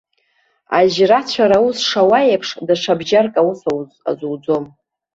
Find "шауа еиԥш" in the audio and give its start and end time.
1.87-2.49